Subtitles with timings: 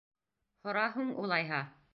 [0.65, 1.65] —Һора һуң, улайһа.